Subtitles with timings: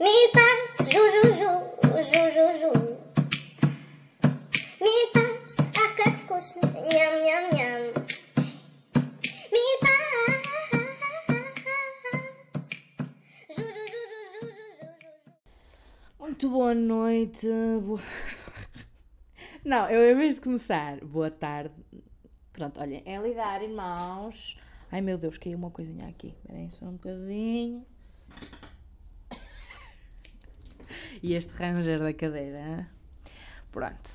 [0.00, 0.46] Mi pa,
[0.92, 1.52] ju ju ju,
[2.12, 2.72] ju ju ju.
[4.80, 5.24] Mi pa,
[5.82, 7.82] ach как вкусно, ням ням ням.
[9.52, 9.94] Mi pa.
[16.20, 17.48] Muito boa noite.
[19.64, 21.74] Não, eu em vez de começar, boa tarde.
[22.52, 24.56] Pronto, olha, é lidar, irmãos.
[24.92, 26.28] Ai meu Deus, caiu uma coisinha aqui.
[26.28, 27.84] Espera só um bocadinho.
[31.20, 32.88] E este ranger da cadeira.
[33.72, 34.10] Pronto.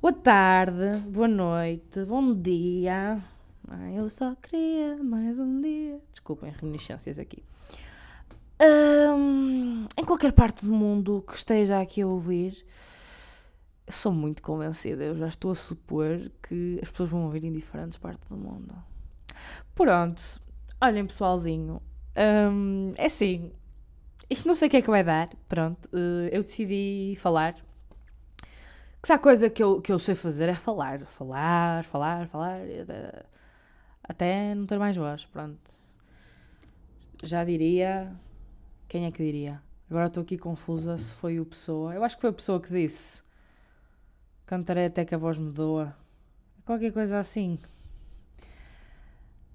[0.00, 3.22] Boa tarde, boa noite, bom dia.
[3.68, 6.00] Ai, eu só queria mais um dia.
[6.12, 7.44] Desculpem, reminiscências aqui.
[8.60, 12.66] Hum, em qualquer parte do mundo que esteja aqui a ouvir,
[13.88, 15.04] sou muito convencida.
[15.04, 18.74] Eu já estou a supor que as pessoas vão ouvir em diferentes partes do mundo.
[19.76, 20.22] Pronto,
[20.80, 21.80] olhem, pessoalzinho.
[22.50, 23.52] hum, é assim,
[24.28, 25.28] isto não sei o que é que vai dar.
[25.48, 27.54] Pronto, eh, eu decidi falar.
[29.02, 31.00] Que se há coisa que eu, que eu sei fazer é falar.
[31.06, 32.66] Falar, falar, falar.
[32.66, 33.24] e Até,
[34.02, 35.24] até não ter mais voz.
[35.26, 35.58] Pronto.
[37.22, 38.14] Já diria.
[38.88, 39.62] Quem é que diria?
[39.90, 41.94] Agora estou aqui confusa se foi o Pessoa.
[41.94, 43.22] Eu acho que foi a Pessoa que disse.
[44.46, 45.96] Cantarei até que a voz me doa.
[46.64, 47.58] Qualquer coisa assim.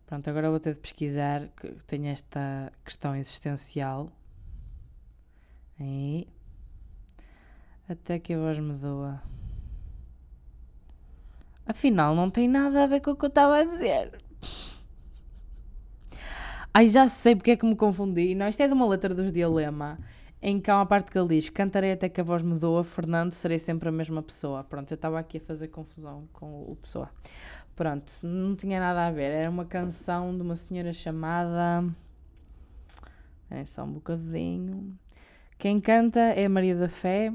[0.05, 4.09] Pronto, agora vou ter de pesquisar que tenho esta questão existencial.
[5.79, 6.27] Aí.
[7.87, 9.21] Até que a voz me doa.
[11.65, 14.21] Afinal, não tem nada a ver com o que eu estava a dizer.
[16.73, 18.33] Ai, já sei porque é que me confundi.
[18.33, 19.99] Não, isto é de uma letra dos Dilema,
[20.41, 22.83] em que há uma parte que ele diz: Cantarei até que a voz me doa,
[22.83, 24.63] Fernando, serei sempre a mesma pessoa.
[24.63, 27.09] Pronto, eu estava aqui a fazer confusão com o pessoa.
[27.75, 29.31] Pronto, não tinha nada a ver.
[29.31, 31.83] Era uma canção de uma senhora chamada.
[33.49, 34.97] É só um bocadinho.
[35.61, 37.31] Quem canta é Maria da Fé.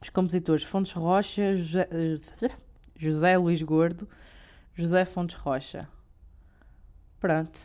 [0.00, 2.50] Os compositores Fontes Rocha, José, eh,
[2.96, 4.08] José Luís Gordo,
[4.74, 5.86] José Fontes Rocha.
[7.20, 7.60] Pronto,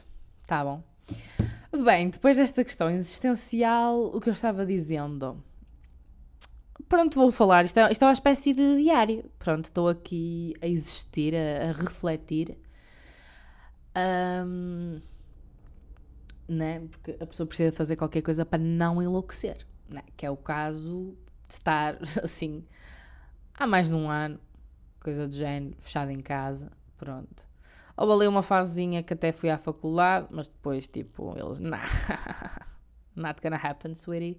[0.46, 0.84] tá bom.
[1.86, 5.42] Bem, depois desta questão existencial, o que eu estava dizendo?
[6.90, 7.64] Pronto, vou falar.
[7.64, 9.24] Isto é, isto é uma espécie de diário.
[9.40, 12.58] Pronto, estou aqui a existir, a, a refletir.
[13.96, 15.00] Ahm,
[16.46, 16.82] né?
[16.92, 20.04] Porque a pessoa precisa fazer qualquer coisa para não enlouquecer, né?
[20.16, 21.18] Que é o caso
[21.48, 22.66] de estar assim
[23.58, 24.40] há mais de um ano,
[25.02, 26.72] coisa do género, fechado em casa.
[26.98, 27.48] Pronto.
[27.96, 31.86] Houve ali uma fasezinha que até fui à faculdade, mas depois, tipo, eles, nah,
[33.16, 34.38] not gonna happen, sweetie.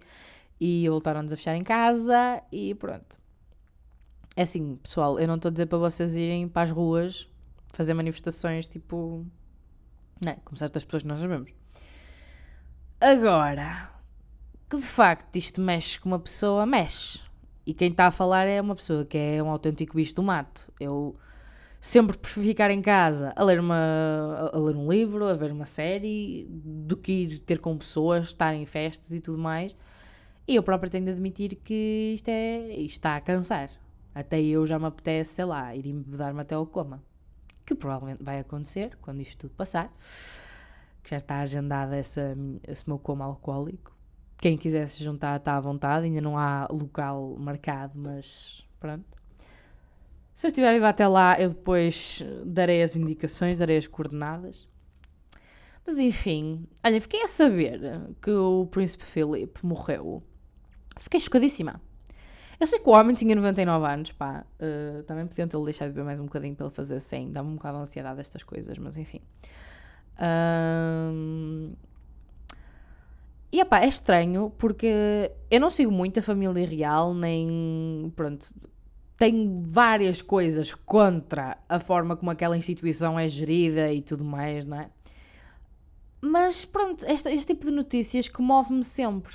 [0.60, 3.16] E voltaram-nos a fechar em casa e pronto.
[4.36, 7.28] É assim, pessoal, eu não estou a dizer para vocês irem para as ruas
[7.72, 9.26] fazer manifestações, tipo,
[10.24, 11.50] né, como certas pessoas que nós sabemos.
[13.00, 13.90] Agora,
[14.68, 17.20] que de facto isto mexe com uma pessoa, mexe.
[17.66, 20.70] E quem está a falar é uma pessoa que é um autêntico bicho do mato.
[20.78, 21.16] Eu
[21.80, 25.64] sempre prefiro ficar em casa a ler, uma, a ler um livro, a ver uma
[25.64, 29.76] série, do que ir ter com pessoas, estar em festas e tudo mais.
[30.46, 33.70] E eu própria tenho de admitir que isto, é, isto está a cansar.
[34.14, 37.02] Até eu já me apetece, sei lá, ir embebedar-me até ao coma.
[37.66, 39.92] Que provavelmente vai acontecer quando isto tudo passar.
[41.02, 42.36] Que já está agendada essa,
[42.66, 43.97] esse meu coma alcoólico.
[44.40, 49.04] Quem quiser se juntar está à vontade, ainda não há local marcado, mas pronto.
[50.34, 54.68] Se eu estiver viva até lá, eu depois darei as indicações, darei as coordenadas.
[55.84, 57.80] Mas enfim, olha, fiquei a saber
[58.22, 60.22] que o Príncipe Philip morreu.
[60.98, 61.80] Fiquei chocadíssima.
[62.60, 64.44] Eu sei que o homem tinha 99 anos, pá.
[64.60, 67.32] eh, também podiam ter deixado de beber mais um bocadinho para ele fazer 100.
[67.32, 69.20] Dá-me um bocado de ansiedade estas coisas, mas enfim.
[70.18, 71.72] Ahm,
[73.50, 78.12] E epá, é estranho porque eu não sigo muito a família real, nem.
[78.14, 78.52] Pronto.
[79.16, 84.78] Tenho várias coisas contra a forma como aquela instituição é gerida e tudo mais, não
[84.78, 84.90] é?
[86.20, 89.34] Mas pronto, este, este tipo de notícias comove-me sempre.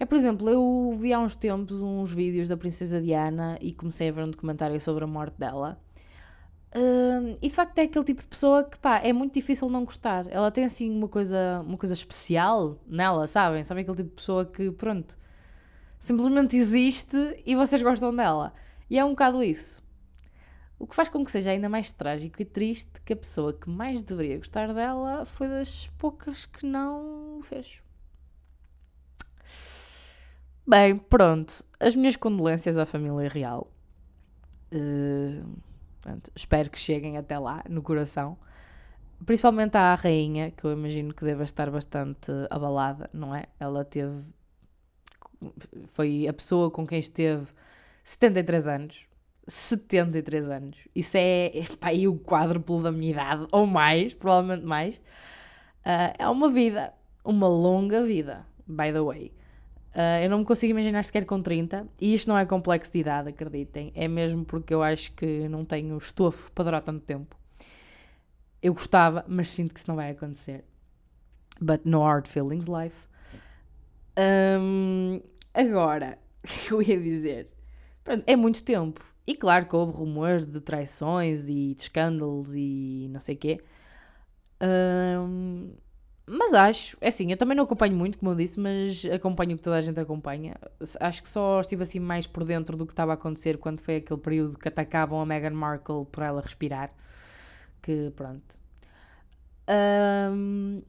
[0.00, 4.08] É, por exemplo, eu vi há uns tempos uns vídeos da Princesa Diana e comecei
[4.08, 5.80] a ver um documentário sobre a morte dela.
[6.74, 9.84] Hum, e de facto é aquele tipo de pessoa que pá, é muito difícil não
[9.84, 10.26] gostar.
[10.30, 13.64] Ela tem assim uma coisa, uma coisa especial nela, sabem?
[13.64, 15.18] Sabem aquele tipo de pessoa que, pronto,
[15.98, 17.16] simplesmente existe
[17.46, 18.52] e vocês gostam dela.
[18.90, 19.82] E é um bocado isso.
[20.78, 23.68] O que faz com que seja ainda mais trágico e triste que a pessoa que
[23.68, 27.80] mais deveria gostar dela foi das poucas que não fez.
[30.66, 31.64] Bem, pronto.
[31.80, 33.72] As minhas condolências à família real.
[34.70, 35.42] Eh,
[36.00, 38.38] portanto, espero que cheguem até lá, no coração.
[39.26, 43.46] Principalmente à rainha, que eu imagino que deva estar bastante abalada, não é?
[43.58, 44.22] Ela teve
[45.92, 47.46] Foi a pessoa com quem esteve
[48.04, 49.06] 73 anos.
[49.48, 50.78] 73 anos.
[50.94, 51.50] Isso é,
[51.80, 55.00] pá, aí o quádruplo da minha idade, ou mais, provavelmente mais.
[55.84, 56.92] Ah, é uma vida,
[57.24, 59.32] uma longa vida, by the way.
[59.94, 63.00] Ah, eu não me consigo imaginar sequer com 30, e isto não é complexo de
[63.00, 63.92] idade, acreditem.
[63.94, 67.36] É mesmo porque eu acho que não tenho estofo para durar tanto tempo.
[68.62, 70.64] Eu gostava, mas sinto que isso não vai acontecer.
[71.60, 73.08] But no hard feelings, life.
[74.16, 75.20] Hum,
[75.54, 77.50] agora, o que eu ia dizer?
[78.04, 79.04] Pronto, é muito tempo.
[79.26, 83.60] E claro que houve rumores de traições e de escândalos e não sei o quê.
[84.60, 85.72] Hum,
[86.28, 89.56] mas acho, é assim, eu também não acompanho muito, como eu disse, mas acompanho o
[89.56, 90.54] que toda a gente acompanha.
[91.00, 93.96] Acho que só estive assim mais por dentro do que estava a acontecer quando foi
[93.96, 96.90] aquele período que atacavam a Meghan Markle por ela respirar.
[97.82, 98.56] Que pronto.
[99.66, 100.82] Hum,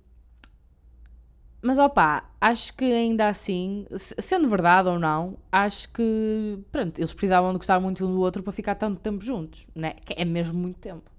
[1.61, 7.11] mas opá, acho que ainda assim, se- sendo verdade ou não, acho que pronto, eles
[7.13, 9.93] precisavam de gostar muito um do outro para ficar tanto tempo juntos, né?
[10.05, 11.09] Que é mesmo muito tempo.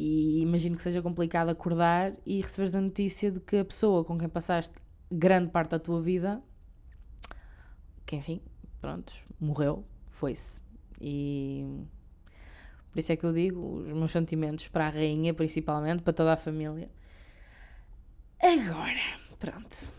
[0.00, 4.16] E imagino que seja complicado acordar e receberes a notícia de que a pessoa com
[4.16, 4.72] quem passaste
[5.10, 6.40] grande parte da tua vida,
[8.06, 8.40] que enfim,
[8.80, 10.60] pronto, morreu, foi-se.
[11.00, 11.66] E
[12.92, 16.34] por isso é que eu digo os meus sentimentos para a rainha, principalmente, para toda
[16.34, 16.88] a família.
[18.40, 19.02] Agora,
[19.40, 19.92] pronto.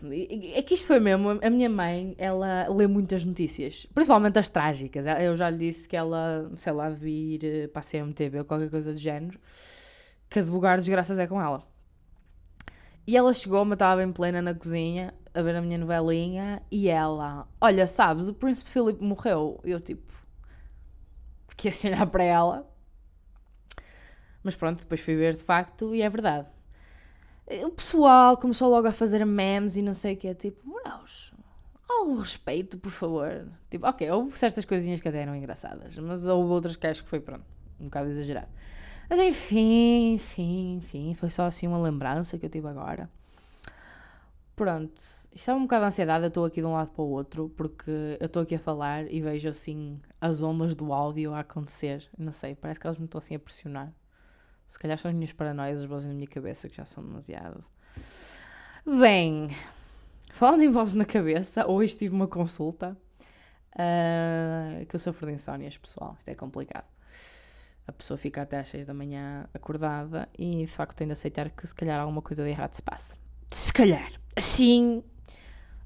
[0.54, 1.38] É que isto foi mesmo.
[1.42, 5.04] A minha mãe, ela lê muitas notícias, principalmente as trágicas.
[5.20, 8.44] Eu já lhe disse que ela, sei lá, devia ir eh, para a CMTV ou
[8.46, 9.38] qualquer coisa do género,
[10.30, 11.68] que advogar desgraças é com ela.
[13.06, 17.48] E ela chegou-me, estava bem plena na cozinha, a ver a minha novelinha, e ela,
[17.60, 19.60] olha, sabes, o Príncipe Filipe morreu.
[19.64, 20.12] Eu, tipo,
[21.48, 22.70] fiquei assim olhar para ela.
[24.44, 26.48] Mas pronto, depois fui ver de facto, e é verdade.
[27.64, 31.34] O pessoal começou logo a fazer memes e não sei o que tipo, bros,
[31.88, 33.48] algum respeito, por favor.
[33.68, 37.08] Tipo, ok, houve certas coisinhas que até eram engraçadas, mas houve outras que acho que
[37.08, 37.44] foi, pronto,
[37.80, 38.48] um bocado exagerado.
[39.10, 43.10] Mas enfim, enfim, enfim, foi só assim uma lembrança que eu tive agora.
[44.54, 45.02] Pronto,
[45.34, 47.90] estava um bocado de ansiedade, eu estou aqui de um lado para o outro, porque
[48.20, 52.08] eu estou aqui a falar e vejo assim as ondas do áudio a acontecer.
[52.16, 53.92] Não sei, parece que elas me estão assim a pressionar.
[54.68, 57.64] Se calhar são as minhas paranoias, as vozes na minha cabeça que já são demasiado.
[58.86, 59.50] Bem,
[60.30, 62.96] falando em vozes na cabeça, hoje tive uma consulta
[63.76, 66.14] ah, que eu sofro de insónias, pessoal.
[66.16, 66.86] Isto é complicado.
[67.90, 71.50] A pessoa fica até às 6 da manhã acordada e de facto tem de aceitar
[71.50, 73.16] que se calhar alguma coisa de errado se passa.
[73.50, 74.12] Se calhar.
[74.36, 75.02] Assim.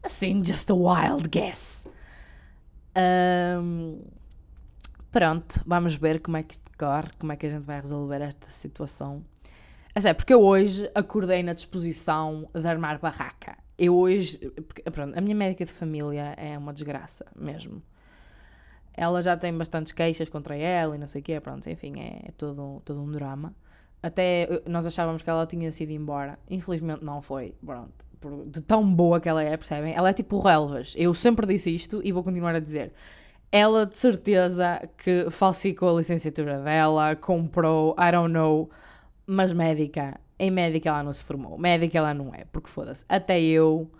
[0.02, 1.86] Assim, just a wild guess.
[2.94, 4.02] Ahm,
[5.10, 8.20] pronto, vamos ver como é que isto corre, como é que a gente vai resolver
[8.20, 9.24] esta situação.
[9.94, 13.56] É porque eu hoje acordei na disposição de armar barraca.
[13.78, 14.38] Eu hoje.
[14.68, 17.82] porque, pronto, a minha médica de família é uma desgraça mesmo.
[18.96, 22.30] Ela já tem bastantes queixas contra ela e não sei o quê, pronto, enfim, é
[22.36, 23.54] todo, todo um drama.
[24.02, 26.38] Até nós achávamos que ela tinha sido embora.
[26.48, 28.04] Infelizmente não foi, pronto.
[28.20, 29.94] por- De tão boa que ela é, percebem?
[29.94, 30.94] Ela é tipo relvas.
[30.96, 32.92] Eu sempre disse isto e vou continuar a dizer.
[33.52, 38.68] Ela de certeza que falsificou a licenciatura dela, comprou, I don't know,
[39.26, 41.56] mas médica, em médica ela não se formou.
[41.58, 43.04] Médica ela não é, porque foda-se.
[43.08, 43.90] Até eu.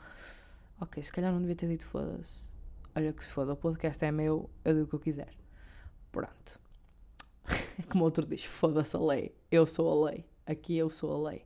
[0.81, 2.49] Ok, se calhar não devia ter dito foda-se.
[2.97, 5.35] Olha que se foda, o podcast é meu, eu digo o que eu quiser.
[6.13, 6.61] Pronto.
[7.91, 10.25] Como outro diz: foda-se a lei, eu sou a lei.
[10.47, 11.45] Aqui eu sou a lei.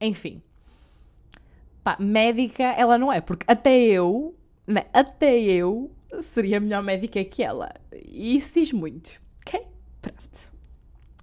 [0.00, 0.42] Enfim.
[1.84, 4.34] Pá, médica ela não é, porque até eu,
[4.66, 7.72] né, até eu seria melhor médica que ela.
[7.92, 9.20] E isso diz muito.
[9.46, 9.64] Ok?
[10.02, 10.52] Pronto.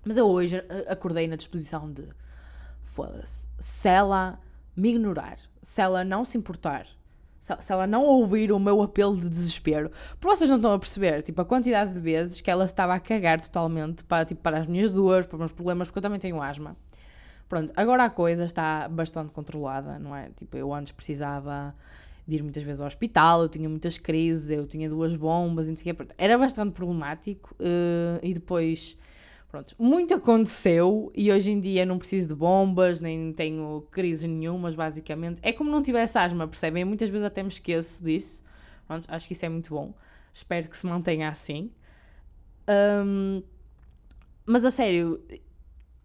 [0.06, 2.08] Mas eu hoje eh, acordei na disposição de
[2.84, 3.50] foda-se.
[3.60, 4.40] Se ela
[4.75, 6.88] me ignorar, se ela não se importar,
[7.42, 11.24] se ela não ouvir o meu apelo de desespero, porque vocês não estão a perceber,
[11.24, 14.68] tipo, a quantidade de vezes que ela estava a cagar totalmente para, tipo, para as
[14.68, 16.78] minhas dores, para os meus problemas, porque eu também tenho asma.
[17.50, 20.30] Pronto, agora a coisa está bastante controlada, não é?
[20.38, 21.76] Tipo, eu antes precisava
[22.28, 25.76] de ir muitas vezes ao hospital, eu tinha muitas crises, eu tinha duas bombas, não
[25.76, 26.08] sei o quê.
[26.18, 28.98] Era bastante problemático eh, e depois,
[29.51, 34.75] pronto, muito aconteceu e hoje em dia não preciso de bombas, nem tenho crises nenhumas,
[34.75, 35.41] basicamente.
[35.43, 36.86] É como não tivesse asma, percebem?
[36.86, 38.41] Muitas vezes até me esqueço disso.
[38.88, 39.93] Pronto, acho que isso é muito bom.
[40.34, 41.70] Espero que se mantenha assim.
[42.65, 43.43] Ahm,
[44.46, 45.22] mas a sério,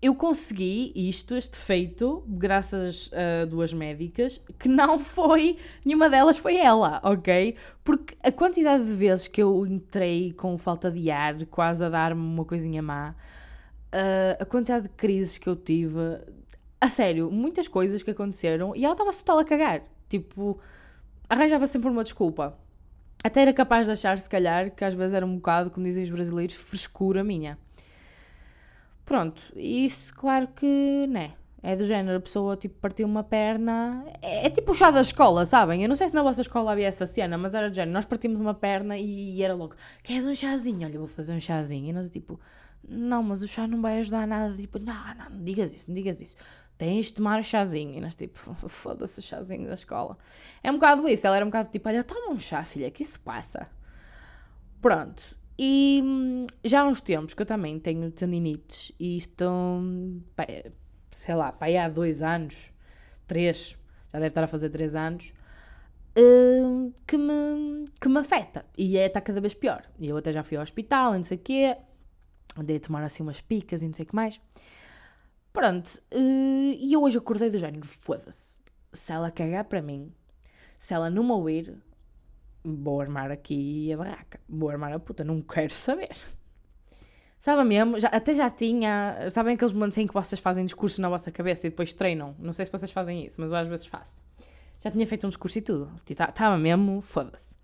[0.02, 6.56] eu consegui isto, este feito, graças a duas médicas, que não foi, nenhuma delas foi
[6.56, 7.54] ela, ok?
[7.84, 12.20] Porque a quantidade de vezes que eu entrei com falta de ar, quase a dar-me
[12.20, 13.14] uma coisinha má,
[13.96, 15.98] ah, a quantidade de crises que eu tive,
[16.78, 19.82] a sério, muitas coisas que aconteceram e ela estava-se total a cagar.
[20.08, 20.60] Tipo,
[21.28, 22.58] arranjava sempre uma desculpa.
[23.24, 26.04] Até era capaz de achar, se calhar, que às vezes era um bocado, como dizem
[26.04, 27.58] os brasileiros, frescura minha.
[29.04, 31.32] Pronto, isso, claro que, né?
[31.62, 34.04] É do género, a pessoa tipo partiu uma perna.
[34.22, 35.82] É, é tipo o chá da escola, sabem?
[35.82, 37.94] Eu não sei se na vossa escola havia essa cena, mas era do género.
[37.94, 40.86] Nós partimos uma perna e, e era logo: Queres um chazinho?
[40.86, 41.88] Olha, vou fazer um chazinho.
[41.88, 42.38] E nós, tipo,
[42.88, 44.55] não, mas o chá não vai ajudar nada.
[44.57, 46.37] Tipo, não, não, não digas isso, não digas isso.
[46.78, 47.95] Tens de tomar o chazinho.
[47.95, 48.38] E nós, tipo,
[48.69, 50.16] foda-se o chazinho da escola.
[50.62, 51.26] É um bocado isso.
[51.26, 53.69] Ela era um bocado tipo: Olha, toma um chá, filha, que isso passa?
[54.81, 55.37] Pronto.
[55.59, 60.21] E hum, já há uns tempos que eu também tenho tendinites e estão
[61.16, 62.71] sei lá, aí há dois anos,
[63.26, 63.76] três,
[64.12, 65.33] já deve estar a fazer três anos,
[66.19, 68.64] uh, que, me, que me afeta.
[68.76, 69.83] E é, está cada vez pior.
[69.99, 71.76] E eu até já fui ao hospital, não sei o quê,
[72.56, 74.40] andei tomar assim umas picas e não sei o que mais.
[75.52, 78.60] Pronto, uh, e eu hoje acordei do género, foda-se.
[78.92, 80.12] Se ela cagar para mim,
[80.78, 81.75] se ela não me ouvir,
[82.62, 86.16] vou armar aqui a barraca, vou armar a puta, não quero saber.
[87.38, 88.00] Sabe mesmo?
[88.00, 89.30] Já, até já tinha.
[89.30, 92.34] Sabem aqueles momentos em que vocês fazem discurso na vossa cabeça e depois treinam?
[92.38, 94.22] Não sei se vocês fazem isso, mas eu às vezes faço.
[94.80, 95.90] Já tinha feito um discurso e tudo.
[96.08, 97.55] Estava tá, mesmo, foda-se.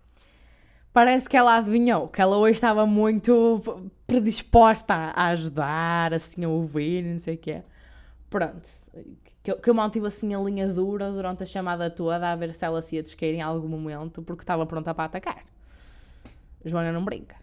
[0.93, 7.03] Parece que ela adivinhou, que ela hoje estava muito predisposta a ajudar, assim, a ouvir,
[7.03, 7.63] não sei o quê.
[8.29, 8.69] Pronto.
[9.41, 12.53] Que eu, que eu mantive assim a linha dura durante a chamada toda, a ver
[12.53, 15.43] se ela se ia descair em algum momento, porque estava pronta para atacar.
[16.63, 17.35] Joana não brinca.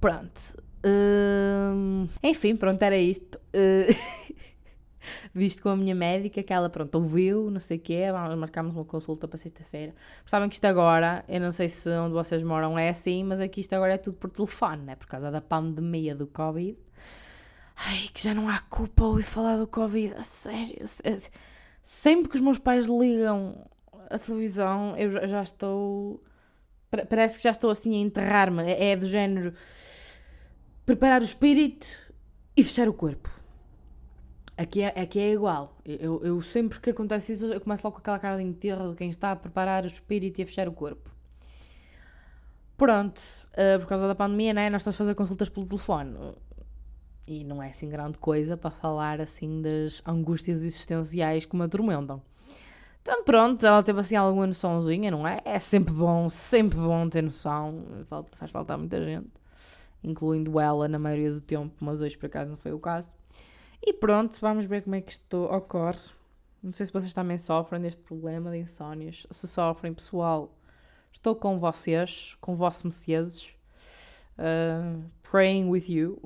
[0.00, 0.62] Pronto.
[0.84, 3.38] Hum, enfim, pronto, era isto.
[3.54, 3.94] Uh,
[5.34, 8.04] visto com a minha médica, que ela, pronto, ouviu, não sei o quê,
[8.36, 9.94] marcámos uma consulta para sexta-feira.
[10.24, 13.60] Sabem que isto agora, eu não sei se onde vocês moram é assim, mas aqui
[13.60, 14.96] isto agora é tudo por telefone, né?
[14.96, 16.76] Por causa da pandemia do Covid.
[17.76, 20.84] Ai, que já não há culpa ouvir falar do Covid, a sério.
[21.82, 23.68] Sempre que os meus pais ligam
[24.10, 26.22] a televisão, eu já estou.
[27.08, 28.62] Parece que já estou assim a enterrar-me.
[28.62, 29.52] É, é do género
[30.86, 31.86] preparar o espírito
[32.56, 33.28] e fechar o corpo.
[34.56, 35.76] Aqui é, aqui é igual.
[35.84, 38.96] Eu, eu sempre que acontece isso, eu começo logo com aquela cara de enterro de
[38.96, 41.10] quem está a preparar o espírito e a fechar o corpo.
[42.76, 43.20] Pronto,
[43.52, 46.16] uh, por causa da pandemia, né, nós estamos a fazer consultas pelo telefone.
[47.26, 52.22] E não é assim grande coisa para falar assim das angústias existenciais que me atormentam.
[53.02, 55.40] Então pronto, ela teve assim alguma noçãozinha, não é?
[55.44, 57.84] É sempre bom, sempre bom ter noção.
[58.38, 59.28] Faz faltar muita gente
[60.02, 63.10] incluindo ela na maioria do tempo, mas hoje por acaso não foi o caso.
[63.82, 66.00] E pronto, vamos ver como é que isto ocorre.
[66.62, 69.26] Não sei se vocês também sofrem deste problema de insónias.
[69.30, 70.52] Se sofrem, pessoal,
[71.12, 73.48] estou com vocês, com vossos messias.
[74.38, 76.20] Uh, praying with you.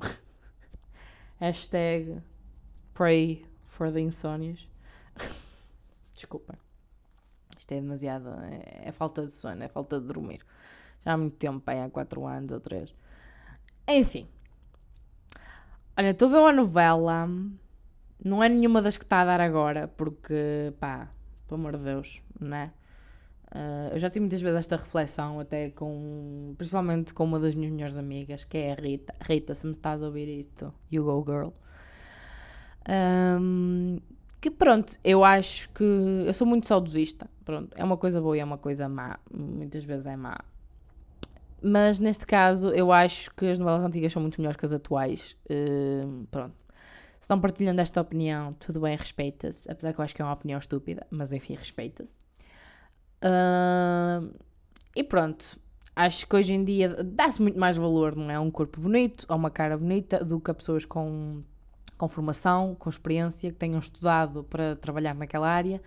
[1.39, 2.21] Hashtag
[2.93, 4.67] pray for the insónias.
[6.15, 6.57] Desculpa.
[7.57, 8.29] Isto é demasiado.
[8.29, 10.45] É, é, falta de sono, é falta de dormir.
[11.05, 12.93] Já há muito tempo, há 4 anos ou 3.
[13.87, 14.27] Enfim.
[15.97, 17.29] Olha, estou a ver uma novela.
[18.23, 21.09] Não é nenhuma das que está a dar agora, porque, pá,
[21.47, 22.71] pelo amor de Deus, né?
[23.53, 26.53] Uh, eu já tive muitas vezes esta reflexão, até com.
[26.57, 29.13] principalmente com uma das minhas melhores amigas, que é a Rita.
[29.21, 31.49] Rita, se me estás a ouvir isto, you go girl.
[32.89, 33.99] Um,
[34.39, 35.83] que pronto, eu acho que.
[35.83, 37.29] Eu sou muito saudosista.
[37.43, 39.19] Pronto, é uma coisa boa e é uma coisa má.
[39.29, 40.37] Muitas vezes é má.
[41.61, 45.35] Mas neste caso, eu acho que as novelas antigas são muito melhores que as atuais.
[45.45, 46.55] Uh, pronto.
[47.19, 49.69] Se não partilham desta opinião, tudo bem, respeita-se.
[49.69, 52.15] Apesar que eu acho que é uma opinião estúpida, mas enfim, respeita-se.
[53.23, 54.33] Uh,
[54.95, 55.59] e pronto.
[55.95, 58.35] Acho que hoje em dia dá-se muito mais valor, não é?
[58.35, 61.41] A um corpo bonito, a uma cara bonita, do que a pessoas com,
[61.95, 65.79] com formação, com experiência, que tenham estudado para trabalhar naquela área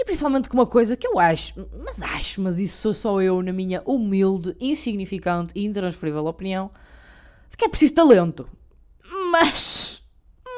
[0.00, 1.54] e principalmente com uma coisa que eu acho,
[1.84, 6.70] mas acho, mas isso sou só eu na minha humilde, insignificante e intransferível opinião,
[7.50, 8.48] de que é preciso talento.
[9.30, 10.02] Mas,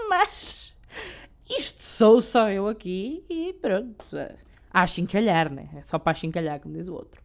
[0.08, 0.72] mas,
[1.50, 4.06] isto sou só eu aqui e pronto.
[4.72, 5.68] Acho encalhar, né?
[5.74, 7.20] É só para encalhar, como diz o outro.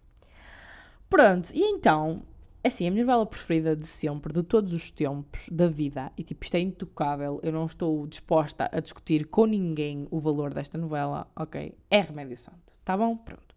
[1.07, 2.23] Pronto, e então,
[2.63, 6.43] assim, a minha novela preferida de sempre, de todos os tempos da vida, e tipo,
[6.43, 11.27] isto é intocável, eu não estou disposta a discutir com ninguém o valor desta novela,
[11.35, 11.73] ok?
[11.89, 13.15] É Remédio Santo, tá bom?
[13.15, 13.55] Pronto.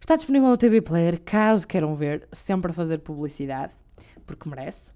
[0.00, 3.72] Está disponível no TV Player, caso queiram ver, sempre a fazer publicidade,
[4.26, 4.92] porque merece.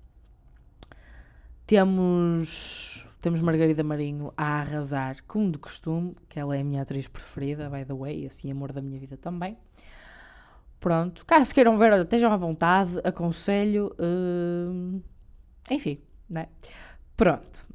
[1.66, 7.08] Temos, temos Margarida Marinho a arrasar, como de costume, que ela é a minha atriz
[7.08, 9.56] preferida, by the way, assim, amor da minha vida também.
[10.80, 11.26] Pronto.
[11.26, 13.94] Caso queiram ver, estejam à vontade, aconselho.
[13.98, 15.02] Uh,
[15.70, 16.48] enfim, né?
[17.16, 17.68] Pronto.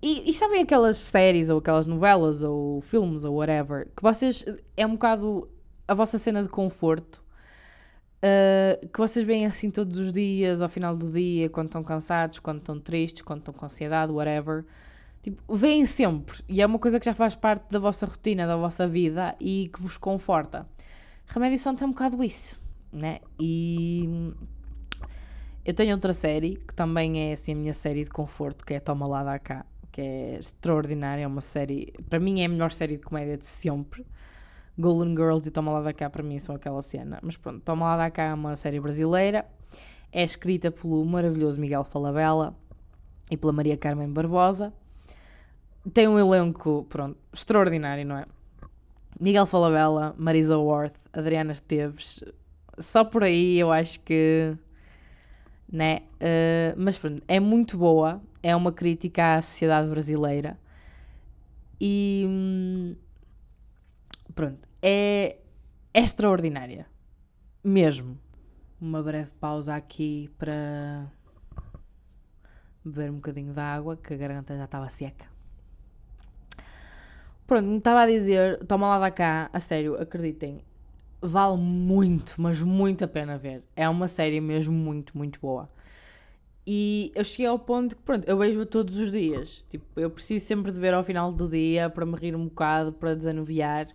[0.00, 4.44] E, e, sabem aquelas séries ou aquelas novelas ou filmes ou whatever que vocês.
[4.76, 5.48] É um bocado
[5.86, 7.22] a vossa cena de conforto.
[8.22, 12.38] uh, que vocês veem assim todos os dias, ao final do dia, quando estão cansados,
[12.38, 14.64] quando estão tristes, quando estão com ansiedade, whatever.
[15.22, 16.38] Tipo, veem sempre.
[16.48, 19.68] E é uma coisa que já faz parte da vossa rotina, da vossa vida e
[19.72, 20.66] que vos conforta.
[21.28, 22.58] Remédio Santo é um bocado isso,
[22.90, 23.20] né?
[23.38, 24.34] E
[25.62, 28.80] eu tenho outra série que também é assim a minha série de conforto, que é
[28.80, 32.72] Toma Lá da Cá, que é extraordinária, é uma série, para mim é a melhor
[32.72, 34.06] série de comédia de sempre.
[34.78, 37.18] Golden Girls e Toma Lá da Cá para mim são aquela cena.
[37.22, 39.44] Mas pronto, Toma Lá da Cá é uma série brasileira,
[40.10, 42.56] é escrita pelo maravilhoso Miguel Falabella
[43.30, 44.72] e pela Maria Carmen Barbosa.
[45.92, 48.24] Tem um elenco, pronto, extraordinário, não é?
[49.20, 52.24] Miguel Falabella, Marisa Worth, Adriana Esteves.
[52.78, 54.56] Só por aí eu acho que
[55.70, 56.02] né?
[56.14, 60.58] Uh, mas pronto, é muito boa, é uma crítica à sociedade brasileira
[61.80, 62.96] e hum,
[64.34, 65.36] pronto, é,
[65.92, 66.86] é extraordinária,
[67.62, 68.18] mesmo.
[68.80, 71.10] Uma breve pausa aqui para
[72.84, 75.26] beber um bocadinho de água, que a garganta já estava seca.
[77.46, 80.62] Pronto, me estava a dizer, toma lá da cá, a sério, acreditem,
[81.20, 83.64] vale muito, mas muito a pena ver.
[83.76, 85.68] É uma série mesmo muito, muito boa.
[86.66, 89.64] E eu cheguei ao ponto que, pronto, eu vejo-a todos os dias.
[89.70, 92.92] Tipo, eu preciso sempre de ver ao final do dia para me rir um bocado,
[92.92, 93.88] para desanuviar.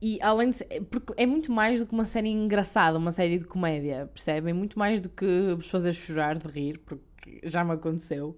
[0.00, 3.44] E além de porque é muito mais do que uma série engraçada, uma série de
[3.44, 4.54] comédia, percebem?
[4.54, 8.36] Muito mais do que vos fazer chorar de rir, porque já me aconteceu.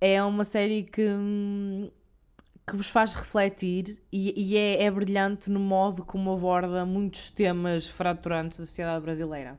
[0.00, 1.90] É uma série que, hum,
[2.68, 7.88] que vos faz refletir e, e é, é, brilhante no modo como aborda muitos temas
[7.88, 9.58] fraturantes da sociedade brasileira.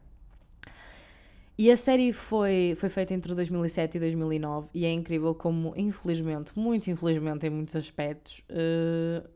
[1.57, 6.57] E a série foi, foi feita entre 2007 e 2009 e é incrível como, infelizmente,
[6.57, 9.27] muito infelizmente em muitos aspectos, uh,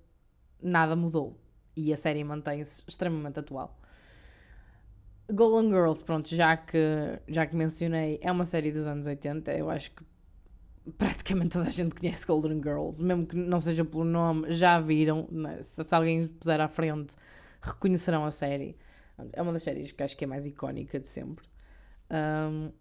[0.62, 1.38] nada mudou.
[1.76, 3.78] E a série mantém-se extremamente atual.
[5.34, 6.78] Golden Girls, pronto, já que,
[7.28, 10.04] já que mencionei, é uma série dos anos 80, eu acho que
[10.98, 15.28] praticamente toda a gente conhece Golden Girls, mesmo que não seja pelo nome, já viram.
[15.32, 15.62] Né?
[15.62, 17.16] Se, se alguém puser à frente,
[17.62, 18.76] reconhecerão a série.
[19.32, 21.46] É uma das séries que acho que é mais icónica de sempre.
[22.12, 22.72] Um,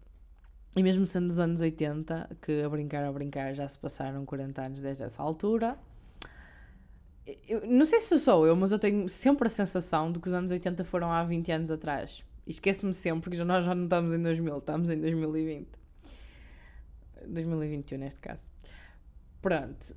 [0.75, 4.61] e mesmo sendo dos anos 80, que a brincar, a brincar, já se passaram 40
[4.61, 5.77] anos desde essa altura.
[7.47, 10.33] Eu, não sei se sou eu, mas eu tenho sempre a sensação de que os
[10.33, 12.23] anos 80 foram há 20 anos atrás.
[12.45, 15.82] E esqueço-me sempre que nós já não estamos em 2000, estamos em 2020.
[17.27, 18.43] 2021 neste caso.
[19.43, 19.93] Pronto.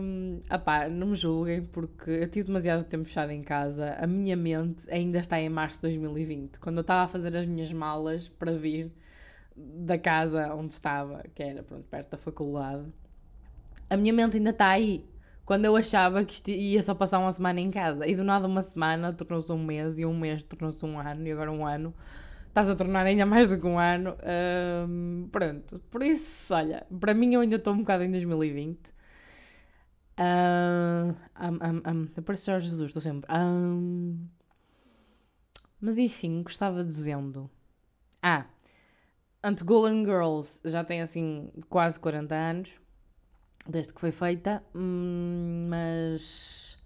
[0.00, 3.96] Um, apá, não me julguem porque eu tive demasiado tempo fechado em casa.
[3.98, 6.58] A minha mente ainda está em março de 2020.
[6.58, 8.92] Quando eu estava a fazer as minhas malas para vir
[9.56, 12.84] da casa onde estava, que era pronto, perto da faculdade,
[13.88, 15.02] a minha mente ainda está aí.
[15.46, 18.06] Quando eu achava que isto ia só passar uma semana em casa.
[18.06, 21.32] E do nada uma semana tornou-se um mês e um mês tornou-se um ano e
[21.32, 21.94] agora um ano
[22.58, 24.16] estás a tornar ainda mais do que um ano.
[24.88, 28.92] Um, pronto, por isso, olha, para mim eu ainda estou um bocado em 2020.
[30.18, 33.30] Um, um, um, eu Jorge Jesus, estou sempre.
[33.32, 34.26] Um,
[35.80, 37.48] mas enfim, gostava dizendo.
[38.20, 38.46] Ah,
[39.42, 39.62] Ante
[40.04, 42.80] Girls já tem assim quase 40 anos,
[43.68, 46.76] desde que foi feita, hum, mas.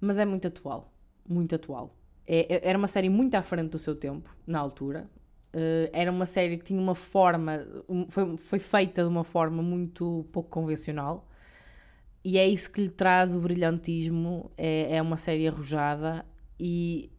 [0.00, 0.90] Mas é muito atual.
[1.28, 1.95] Muito atual.
[2.26, 5.08] É, é, era uma série muito à frente do seu tempo, na altura.
[5.54, 9.62] Uh, era uma série que tinha uma forma, um, foi, foi feita de uma forma
[9.62, 11.28] muito pouco convencional.
[12.24, 14.50] E é isso que lhe traz o brilhantismo.
[14.56, 16.26] É, é uma série arrojada
[16.58, 17.10] e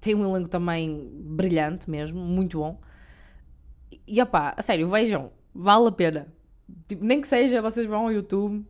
[0.00, 2.78] tem um elenco também brilhante mesmo, muito bom.
[4.06, 6.28] E opá, a sério, vejam, vale a pena.
[7.00, 8.64] Nem que seja, vocês vão ao YouTube,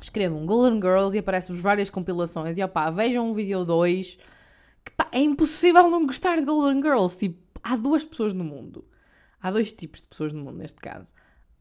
[0.00, 2.56] escrevam Golden Girls e aparecem-vos várias compilações.
[2.58, 4.18] E opá, vejam o vídeo 2
[4.90, 7.16] pá, é impossível não gostar de Golden Girls.
[7.16, 8.86] Tipo, há duas pessoas no mundo.
[9.40, 11.12] Há dois tipos de pessoas no mundo, neste caso.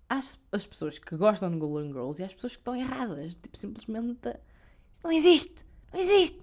[0.10, 2.76] Há as, as pessoas que gostam de Golden Girls e há as pessoas que estão
[2.76, 3.36] erradas.
[3.36, 4.30] Tipo, simplesmente.
[4.94, 5.66] Isso não existe!
[5.94, 6.40] Não existe!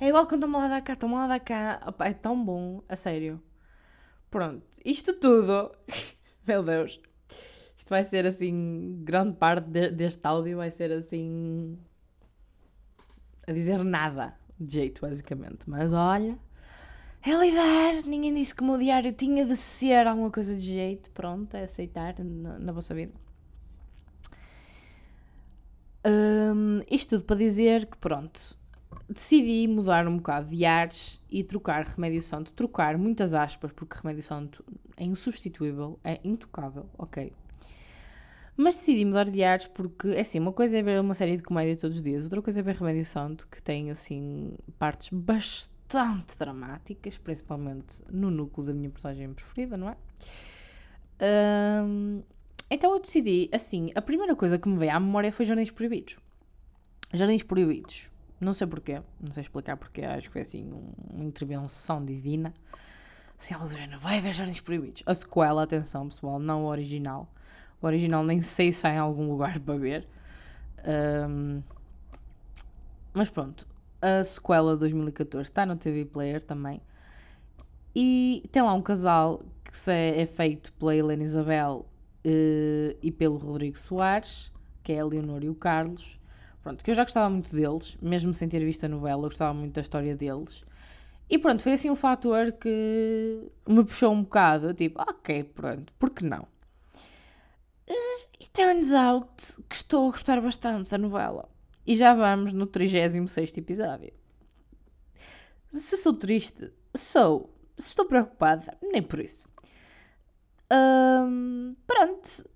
[0.00, 1.82] É igual quando estão lá da cá, estão lá da cá.
[1.86, 3.42] Opa, é tão bom, a sério.
[4.30, 5.72] Pronto, isto tudo.
[6.46, 7.00] Meu Deus.
[7.76, 9.00] Isto vai ser assim.
[9.04, 11.78] Grande parte de, deste áudio vai ser assim.
[13.46, 15.68] A dizer nada de jeito, basicamente.
[15.68, 16.38] Mas olha,
[17.22, 18.02] é lidar.
[18.04, 21.10] Ninguém disse que o meu diário tinha de ser alguma coisa de jeito.
[21.10, 23.12] Pronto, é aceitar na, na vossa vida.
[26.06, 28.56] Um, isto tudo para dizer que, pronto,
[29.08, 32.52] decidi mudar um bocado de ares e trocar Remédio Santo.
[32.52, 34.64] Trocar muitas aspas, porque Remédio Santo
[34.96, 37.32] é insubstituível, é intocável, ok?
[38.60, 41.44] Mas decidi mudar de ares porque, é assim, uma coisa é ver uma série de
[41.44, 46.36] comédia todos os dias, outra coisa é ver Remédio Santo, que tem, assim, partes bastante
[46.36, 49.96] dramáticas, principalmente no núcleo da minha personagem preferida, não é?
[51.20, 52.22] Ahm,
[52.68, 56.16] então eu decidi, assim, a primeira coisa que me veio à memória foi Jardins Proibidos.
[57.14, 58.10] Jardins Proibidos.
[58.40, 62.52] Não sei porquê, não sei explicar porquê, acho que foi assim um- uma intervenção divina.
[63.38, 65.04] Assim, algo do género, vai ver Jardins Proibidos.
[65.06, 67.28] A sequela, atenção pessoal, não o original.
[67.80, 70.08] O original nem sei se há em algum lugar para ver.
[70.84, 71.62] Ahm,
[73.14, 73.66] mas pronto,
[74.00, 76.80] a sequela de 2014 está no TV Player também.
[77.94, 81.86] E tem lá um casal que é, é feito pela Helena Isabel
[82.24, 86.18] eh, e pelo Rodrigo Soares, que é a Leonor e o Carlos.
[86.62, 89.54] Pronto, que eu já gostava muito deles, mesmo sem ter visto a novela, eu gostava
[89.54, 90.64] muito da história deles.
[91.30, 94.74] E pronto, foi assim um fator que me puxou um bocado.
[94.74, 96.46] Tipo, ok, pronto, por que não?
[98.40, 101.48] E turns out que estou a gostar bastante da novela.
[101.84, 104.12] E já vamos no 36 episódio.
[105.72, 107.52] Se sou triste, sou.
[107.76, 109.48] Se estou preocupada, nem por isso.
[110.70, 112.48] Ahm, pronto.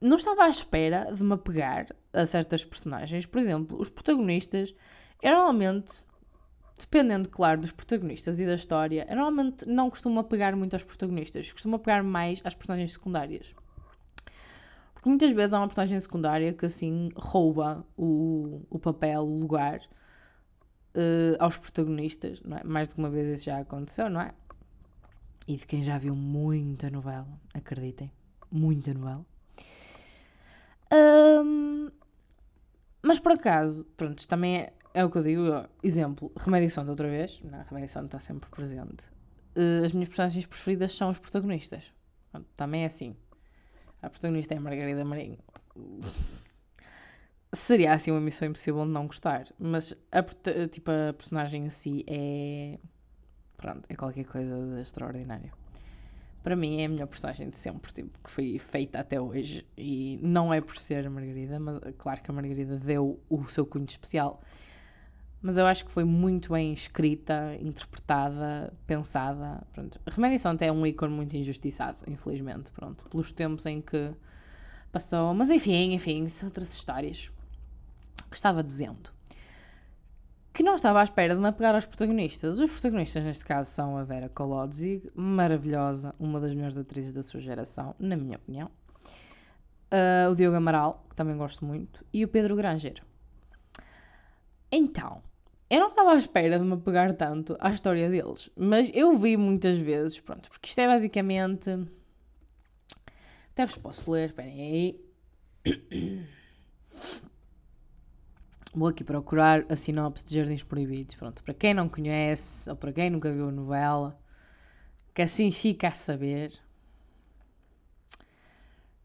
[0.00, 3.26] Não estava à espera de me apegar a certas personagens.
[3.26, 4.72] Por exemplo, os protagonistas,
[5.20, 6.04] eu normalmente,
[6.78, 11.50] dependendo, claro, dos protagonistas e da história, eu normalmente não costumo apegar muito aos protagonistas.
[11.50, 13.52] Costumo apegar mais às personagens secundárias.
[15.02, 19.80] Porque muitas vezes há uma personagem secundária que assim rouba o, o papel, o lugar
[20.94, 22.62] eh, aos protagonistas, não é?
[22.62, 24.32] Mais de uma vez isso já aconteceu, não é?
[25.48, 28.12] E de quem já viu muita novela, acreditem,
[28.48, 29.26] muita novela.
[30.92, 31.90] Ahm,
[33.02, 35.42] mas por acaso, pronto, também é, é o que eu digo.
[35.82, 37.64] Exemplo, Remédio Santo outra vez, não, é?
[37.68, 39.10] Remédio Santo está sempre presente.
[39.56, 41.92] Eh, as minhas personagens preferidas são os protagonistas.
[42.30, 43.16] Pronto, também é assim.
[44.02, 45.38] A protagonista é Margarida Marinho.
[47.52, 49.46] Seria assim uma missão impossível de não gostar.
[49.58, 50.22] Mas a,
[50.68, 52.78] tipo, a personagem em si é.
[53.56, 55.52] Pronto, é qualquer coisa de extraordinário.
[56.42, 59.64] Para mim é a melhor personagem de sempre, tipo, que foi feita até hoje.
[59.78, 63.64] E não é por ser a Margarida, mas claro que a Margarida deu o seu
[63.64, 64.42] cunho especial.
[65.42, 69.66] Mas eu acho que foi muito bem escrita, interpretada, pensada.
[69.72, 70.00] Pronto.
[70.06, 74.14] Remédio Santo é um ícone muito injustiçado, infelizmente, pronto, pelos tempos em que
[74.92, 75.34] passou.
[75.34, 77.30] Mas enfim, enfim, outras histórias.
[78.30, 79.10] Que estava dizendo?
[80.54, 82.58] Que não estava à espera de me apegar aos protagonistas.
[82.60, 87.40] Os protagonistas, neste caso, são a Vera Kolodzig, maravilhosa, uma das melhores atrizes da sua
[87.40, 88.70] geração, na minha opinião.
[89.92, 93.02] Ah, o Diogo Amaral, que também gosto muito, e o Pedro Granger.
[94.70, 95.22] Então,
[95.72, 99.38] eu não estava à espera de me apegar tanto à história deles, mas eu vi
[99.38, 101.70] muitas vezes, pronto, porque isto é basicamente.
[103.52, 105.00] Até vos posso ler, esperem aí.
[108.74, 111.14] Vou aqui procurar a sinopse de Jardins Proibidos.
[111.14, 114.20] Pronto, para quem não conhece ou para quem nunca viu a novela,
[115.14, 116.52] que assim fica a saber.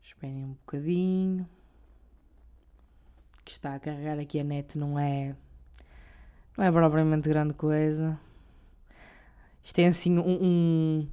[0.04, 1.48] Esperem um bocadinho.
[3.46, 5.34] Que está a carregar aqui a net, não é.
[6.58, 8.20] Não é propriamente grande coisa.
[9.64, 11.08] Isto tem assim um, um,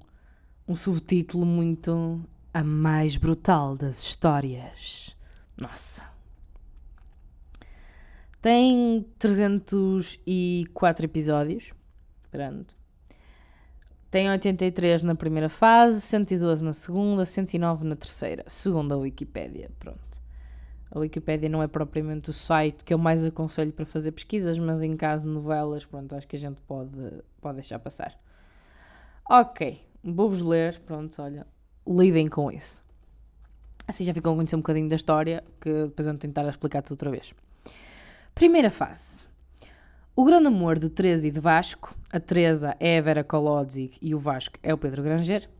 [0.67, 2.25] um subtítulo muito.
[2.53, 5.15] A mais brutal das histórias.
[5.57, 6.03] Nossa.
[8.41, 11.73] Tem 304 episódios.
[12.31, 12.73] Pronto.
[14.09, 18.45] Tem 83 na primeira fase, 112 na segunda, 109 na terceira.
[18.47, 19.69] Segundo a Wikipédia.
[19.81, 20.14] Pronto.
[20.95, 24.81] A Wikipédia não é propriamente o site que eu mais aconselho para fazer pesquisas, mas
[24.81, 26.97] em caso de novelas, pronto, acho que a gente pode,
[27.41, 28.17] pode deixar passar.
[29.29, 31.45] Ok, vou-vos ler, pronto, olha,
[31.85, 32.81] lidem com isso.
[33.89, 36.93] Assim já ficam a conhecer um bocadinho da história, que depois vou tentar explicar tudo
[36.93, 37.35] outra vez.
[38.33, 39.27] Primeira fase.
[40.15, 44.15] O grande amor de Teresa e de Vasco, a Teresa é a Vera Kolodzig e
[44.15, 45.51] o Vasco é o Pedro Granger,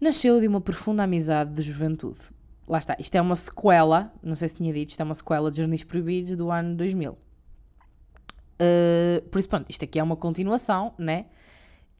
[0.00, 2.18] nasceu de uma profunda amizade de juventude.
[2.66, 5.50] Lá está, isto é uma sequela, não sei se tinha dito, isto é uma sequela
[5.50, 7.12] de Jardins Proibidos do ano 2000.
[7.12, 7.18] Uh,
[9.30, 11.26] por isso, pronto, isto aqui é uma continuação, né?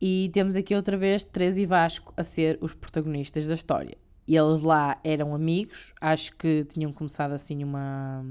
[0.00, 3.96] E temos aqui outra vez Teresa e Vasco a ser os protagonistas da história.
[4.26, 8.24] E eles lá eram amigos, acho que tinham começado assim uma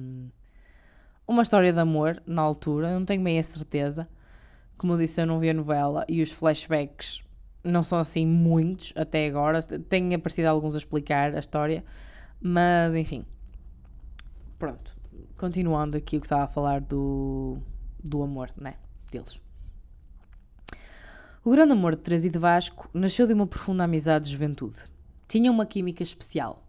[1.27, 4.07] uma história de amor na altura, não tenho bem a certeza.
[4.77, 7.23] Como eu disse, eu não vi a novela e os flashbacks
[7.63, 9.61] não são assim muitos até agora.
[9.61, 11.83] Têm aparecido alguns a explicar a história,
[12.41, 13.25] mas enfim.
[14.57, 14.95] Pronto.
[15.37, 17.57] Continuando aqui o que estava a falar do,
[18.03, 18.75] do amor, né?
[19.11, 19.39] Deles.
[21.43, 24.77] O grande amor de Teresa e de Vasco nasceu de uma profunda amizade de juventude.
[25.27, 26.63] Tinham uma química especial.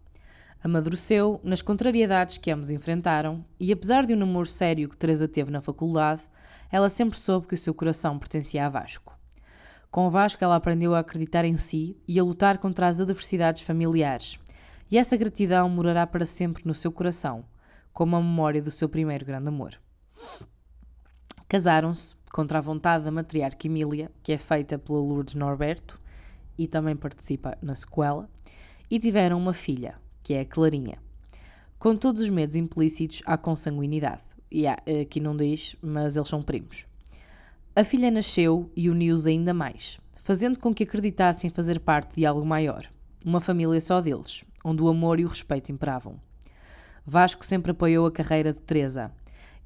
[0.63, 5.51] Amadureceu nas contrariedades que ambos enfrentaram e, apesar de um namoro sério que Teresa teve
[5.51, 6.23] na faculdade,
[6.71, 9.15] ela sempre soube que o seu coração pertencia a Vasco.
[9.91, 14.39] Com Vasco, ela aprendeu a acreditar em si e a lutar contra as adversidades familiares.
[14.93, 17.43] E essa gratidão morará para sempre no seu coração,
[17.91, 19.73] como a memória do seu primeiro grande amor.
[21.47, 25.99] Casaram-se contra a vontade da matriarca Emília, que é feita pela Lourdes Norberto
[26.59, 28.29] e também participa na sequela,
[28.87, 30.99] e tiveram uma filha, que é a Clarinha.
[31.79, 34.21] Com todos os medos implícitos, há consanguinidade.
[34.51, 36.85] E há, aqui não diz, mas eles são primos.
[37.75, 42.45] A filha nasceu e uniu-os ainda mais, fazendo com que acreditassem fazer parte de algo
[42.45, 42.87] maior,
[43.25, 46.19] uma família só deles, onde o amor e o respeito imperavam.
[47.05, 49.11] Vasco sempre apoiou a carreira de Teresa,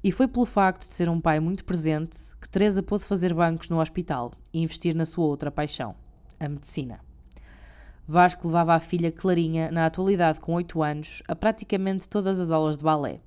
[0.02, 3.68] e foi pelo facto de ser um pai muito presente que Teresa pôde fazer bancos
[3.68, 5.94] no hospital e investir na sua outra paixão,
[6.38, 7.00] a medicina.
[8.06, 12.78] Vasco levava a filha Clarinha, na atualidade com 8 anos, a praticamente todas as aulas
[12.78, 13.20] de balé.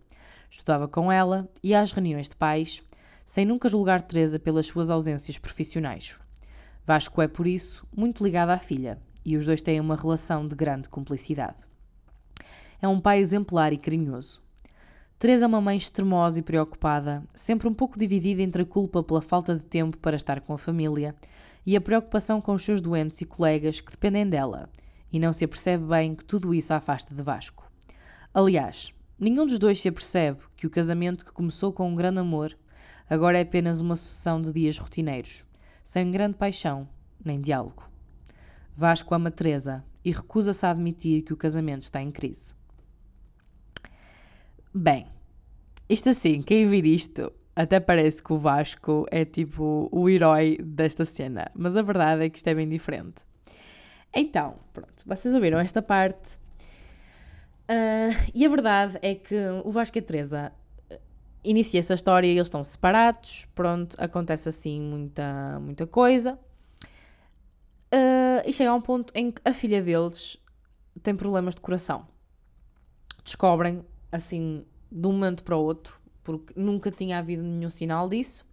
[0.50, 2.82] Estudava com ela e às reuniões de pais,
[3.26, 6.16] sem nunca julgar Teresa pelas suas ausências profissionais.
[6.86, 10.56] Vasco é, por isso, muito ligado à filha e os dois têm uma relação de
[10.56, 11.64] grande cumplicidade.
[12.82, 14.42] É um pai exemplar e carinhoso.
[15.20, 19.22] Teresa é uma mãe extremosa e preocupada, sempre um pouco dividida entre a culpa pela
[19.22, 21.16] falta de tempo para estar com a família
[21.64, 24.68] e a preocupação com os seus doentes e colegas que dependem dela,
[25.14, 27.72] e não se apercebe bem que tudo isso a afasta de Vasco.
[28.34, 32.58] Aliás, nenhum dos dois se apercebe que o casamento que começou com um grande amor
[33.08, 35.46] agora é apenas uma sucessão de dias rotineiros,
[35.84, 36.90] sem grande paixão
[37.24, 37.91] nem diálogo.
[38.76, 42.54] Vasco ama Teresa e recusa-se a admitir que o casamento está em crise.
[44.74, 45.08] Bem,
[45.90, 51.06] isto assim, quem vir isto até parece que o Vasco é tipo o herói desta
[51.06, 53.24] cena, mas a verdade é que isto é bem diferente.
[54.14, 56.38] Então, pronto, vocês ouviram esta parte.
[57.70, 60.52] Uh, e a verdade é que o Vasco e a Teresa
[60.92, 60.98] uh,
[61.44, 63.48] inicia essa história e eles estão separados.
[63.56, 66.38] Pronto, acontece assim muita, muita coisa.
[67.94, 70.38] Uh, e chega a um ponto em que a filha deles
[71.04, 72.08] tem problemas de coração.
[73.24, 78.46] Descobrem, assim, de um momento para o outro, porque nunca tinha havido nenhum sinal disso.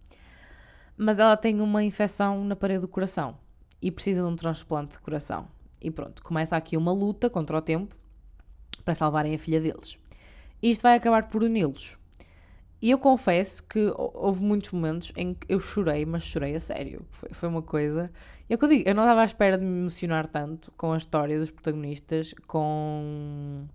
[0.97, 3.37] Mas ela tem uma infecção na parede do coração
[3.81, 5.47] e precisa de um transplante de coração.
[5.81, 7.95] E pronto, começa aqui uma luta contra o tempo
[8.83, 9.97] para salvarem a filha deles.
[10.61, 11.97] E isto vai acabar por uni-los.
[12.81, 17.05] E eu confesso que houve muitos momentos em que eu chorei, mas chorei a sério.
[17.11, 18.11] Foi, foi uma coisa.
[18.49, 20.91] É o que eu digo, eu não estava à espera de me emocionar tanto com
[20.91, 23.67] a história dos protagonistas, com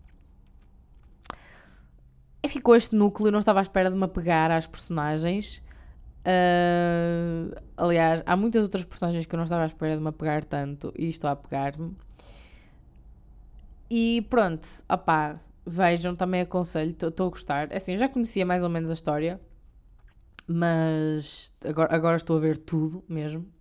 [2.54, 5.62] ficou este núcleo, não estava à espera de me apegar às personagens.
[6.26, 10.44] Uh, aliás, há muitas outras personagens que eu não estava à espera de me apegar
[10.44, 11.96] tanto e estou a apegar-me.
[13.90, 17.72] E pronto, opá, vejam, também aconselho, estou a gostar.
[17.72, 19.40] É assim, eu já conhecia mais ou menos a história,
[20.46, 23.53] mas agora, agora estou a ver tudo mesmo.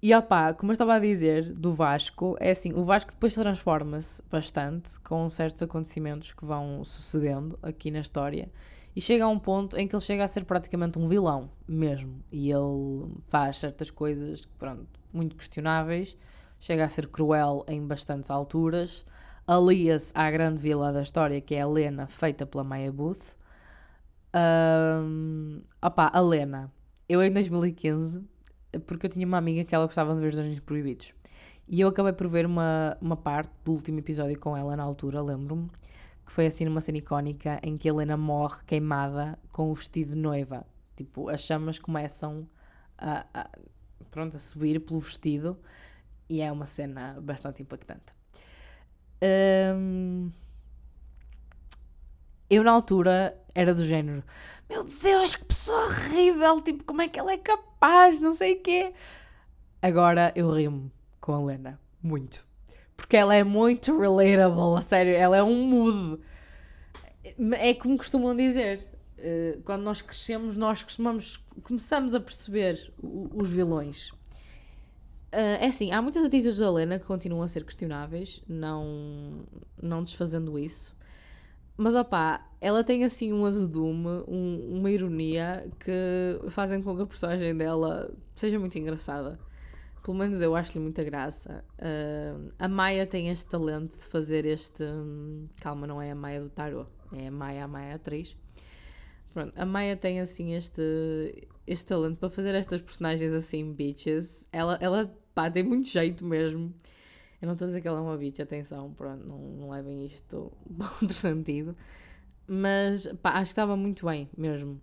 [0.00, 4.22] E opá, como eu estava a dizer do Vasco, é assim, o Vasco depois transforma-se
[4.30, 8.48] bastante com certos acontecimentos que vão sucedendo aqui na história
[8.94, 12.22] e chega a um ponto em que ele chega a ser praticamente um vilão mesmo.
[12.30, 16.16] E ele faz certas coisas, pronto, muito questionáveis,
[16.60, 19.04] chega a ser cruel em bastantes alturas,
[19.48, 23.36] alia-se à grande vilã da história que é a Lena, feita pela Maya Booth.
[24.32, 26.72] Um, opá, a Lena,
[27.08, 28.37] eu em 2015
[28.86, 31.12] porque eu tinha uma amiga que ela gostava de ver os Anjos Proibidos.
[31.68, 35.20] E eu acabei por ver uma, uma parte do último episódio com ela na altura,
[35.20, 35.68] lembro-me,
[36.24, 40.16] que foi assim numa cena icónica em que Helena morre queimada com o vestido de
[40.16, 40.66] noiva.
[40.96, 42.48] Tipo, as chamas começam
[42.96, 43.50] a, a,
[44.10, 45.58] pronto, a subir pelo vestido
[46.28, 48.14] e é uma cena bastante impactante.
[49.22, 50.30] Um,
[52.50, 54.22] eu na altura era do género
[54.68, 58.60] meu Deus, que pessoa horrível, tipo, como é que ela é capaz, não sei o
[58.60, 58.92] quê.
[59.80, 62.46] Agora eu rimo com a Lena, muito.
[62.96, 66.20] Porque ela é muito relatable, a sério, ela é um mood.
[67.58, 74.10] É como costumam dizer, eh, quando nós crescemos, nós costumamos, começamos a perceber os vilões.
[75.32, 79.46] Eh, é assim, há muitas atitudes da Lena que continuam a ser questionáveis, não,
[79.80, 80.94] não desfazendo isso.
[81.80, 87.06] Mas opá, ela tem assim um azedume, um, uma ironia que fazem com que a
[87.06, 89.38] personagem dela seja muito engraçada.
[90.02, 91.64] Pelo menos eu acho-lhe muita graça.
[91.78, 94.82] Uh, a Maia tem este talento de fazer este.
[94.82, 98.36] Um, calma, não é a Maia do Tarot, é a Maia, a Maia atriz.
[99.32, 104.44] Pronto, a Maia tem assim este, este talento para fazer estas personagens assim, bitches.
[104.50, 106.74] Ela, ela pá, tem muito jeito mesmo.
[107.40, 110.06] Eu não estou a dizer que ela é uma bitch, atenção, pronto, não, não levem
[110.06, 111.76] isto para outro sentido.
[112.46, 114.80] Mas pá, acho que estava muito bem mesmo.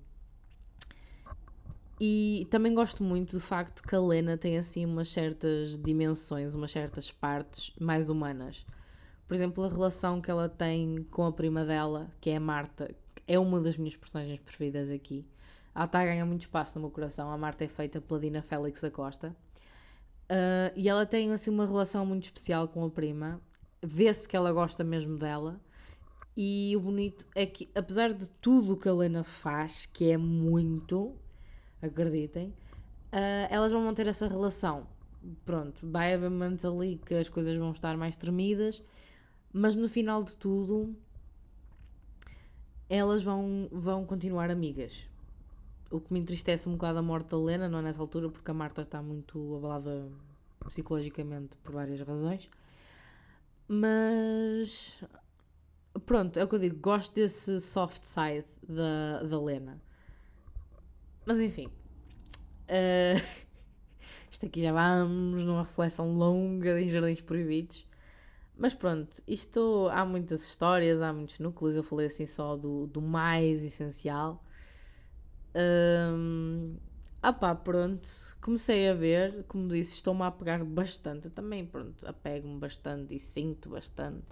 [2.00, 6.72] E também gosto muito do facto que a Lena tem assim umas certas dimensões, umas
[6.72, 8.66] certas partes mais humanas.
[9.28, 12.94] Por exemplo, a relação que ela tem com a prima dela, que é a Marta,
[13.28, 15.26] é uma das minhas personagens preferidas aqui.
[15.74, 17.32] Ela está a ganhar muito espaço no meu coração.
[17.32, 19.36] A Marta é feita pela Dina Félix Acosta.
[20.26, 23.40] Uh, e ela tem assim uma relação muito especial com a prima.
[23.82, 25.60] Vê-se que ela gosta mesmo dela.
[26.36, 30.18] E o bonito é que, apesar de tudo o que a Lena faz, que é
[30.18, 31.16] muito,
[31.82, 32.50] acreditem,
[33.14, 34.88] uh, elas vão manter essa relação.
[35.46, 38.84] Pronto, vai haver momentos ali que as coisas vão estar mais tremidas,
[39.54, 40.96] mas no final de tudo,
[42.90, 45.08] elas vão, vão continuar amigas.
[45.90, 48.50] O que me entristece um bocado a morte da Lena, não é nessa altura, porque
[48.50, 50.10] a Marta está muito abalada
[50.66, 52.50] psicologicamente por várias razões.
[53.68, 55.00] Mas
[56.06, 59.82] pronto, é o que eu digo, gosto desse soft side da, da Lena.
[61.26, 61.68] Mas enfim.
[62.68, 63.22] Uh,
[64.32, 67.86] isto aqui já vamos numa reflexão longa de Jardins Proibidos.
[68.58, 71.76] Mas pronto, isto há muitas histórias, há muitos núcleos.
[71.76, 74.42] Eu falei assim só do, do mais essencial.
[77.22, 78.08] Ah pá, pronto.
[78.42, 81.26] Comecei a ver, como disse, estou-me a apegar bastante.
[81.28, 84.28] Eu também, pronto, apego-me bastante e sinto bastante.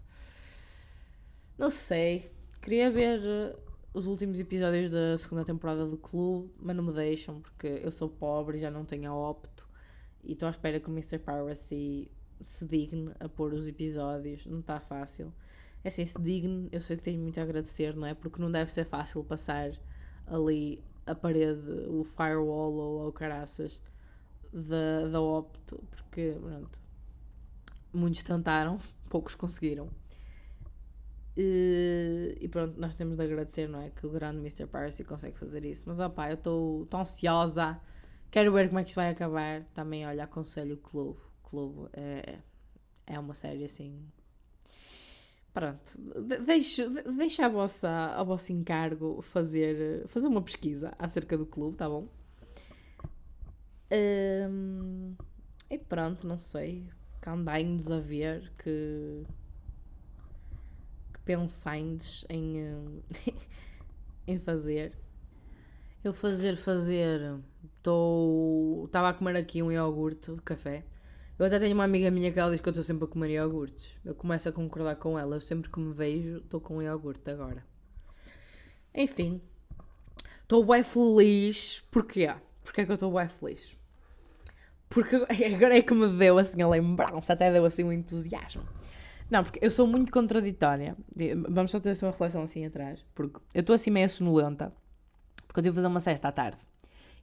[1.58, 2.32] Não sei.
[2.62, 3.56] Queria ver eh,
[3.94, 8.10] os últimos episódios da segunda temporada do clube, mas não me deixam porque eu sou
[8.10, 9.68] pobre e já não tenho a opto.
[10.24, 11.20] E estou à espera que o Mr.
[11.20, 12.12] Piracy
[12.44, 14.46] se digne a pôr os episódios.
[14.46, 15.34] Não está fácil.
[15.84, 18.14] É assim, se digne, eu sei que tenho muito a agradecer, não é?
[18.16, 19.72] Porque não deve ser fácil passar
[20.28, 23.82] ali a parede, o firewall ou o caraças
[24.52, 26.80] da, da Opto, porque pronto,
[27.94, 29.90] muitos tentaram, poucos conseguiram.
[31.36, 33.90] E, e, pronto, nós temos de agradecer, não é?
[33.90, 34.68] Que o grande Mr.
[34.68, 35.84] Parsi consegue fazer isso.
[35.88, 37.80] Mas opá, eu estou tão ansiosa,
[38.30, 39.64] quero ver como é que isto vai acabar.
[39.74, 41.20] Também, olha, aconselho o Clube.
[41.44, 42.40] Clube é,
[43.08, 44.06] é uma série assim.
[45.54, 45.98] Pronto,
[46.46, 51.88] deixo, deixo a, vossa, a vosso encargo fazer, fazer uma pesquisa acerca do clube, tá
[51.88, 52.08] bom?
[53.92, 55.16] Um,
[55.70, 56.90] e pronto, não sei.
[57.22, 59.24] Candai-nos a ver que
[61.24, 63.34] pensaindes em, eh,
[64.28, 64.98] em fazer.
[66.04, 67.40] Eu fazer, fazer.
[67.78, 68.86] Estou.
[68.86, 70.84] Estava a comer aqui um iogurte de café.
[71.38, 73.32] Eu até tenho uma amiga minha que ela diz que eu estou sempre a comer
[73.32, 73.92] iogurtes.
[74.06, 75.36] Eu começo a concordar com ela.
[75.36, 77.66] Eu sempre que me vejo, estou com um iogurte agora.
[78.94, 79.42] Enfim.
[80.44, 81.80] Estou bem feliz.
[81.90, 82.32] Porquê?
[82.64, 83.76] Porquê é que eu estou bem feliz?
[84.90, 85.16] Porque
[85.56, 88.64] agora é que me deu assim a lembrança, até deu assim um entusiasmo.
[89.30, 90.96] Não, porque eu sou muito contraditória.
[91.50, 93.04] Vamos só ter assim uma reflexão assim atrás.
[93.16, 94.72] Porque eu estou assim meio sonolenta.
[95.48, 96.60] Porque eu tive a fazer uma cesta à tarde.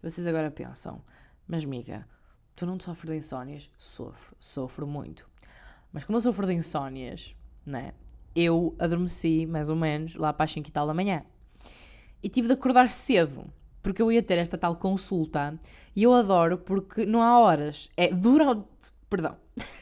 [0.02, 1.00] E vocês agora pensam,
[1.46, 2.04] mas amiga,
[2.56, 3.70] tu não sofres de insónias?
[3.78, 5.28] Sofro, sofro muito.
[5.92, 7.34] Mas como eu sofro de insónias,
[7.64, 7.92] né?
[8.34, 11.24] Eu adormeci mais ou menos lá para as 5 e tal da manhã.
[12.22, 13.44] E tive de acordar cedo.
[13.82, 15.58] Porque eu ia ter esta tal consulta.
[15.96, 17.90] E eu adoro porque não há horas.
[17.96, 18.68] É durante.
[19.08, 19.36] Perdão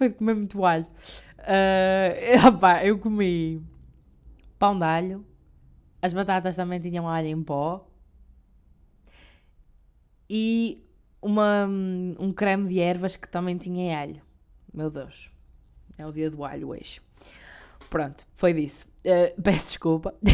[0.00, 0.86] foi de comer muito alho.
[1.40, 3.62] Uh, opa, eu comi
[4.58, 5.26] pão de alho,
[6.00, 7.86] as batatas também tinham alho em pó
[10.32, 10.80] e
[11.20, 14.22] uma, um creme de ervas que também tinha alho.
[14.72, 15.28] Meu Deus,
[15.98, 17.00] é o dia do alho hoje.
[17.90, 18.86] Pronto, foi disso.
[19.04, 20.14] Uh, peço desculpa.
[20.22, 20.24] o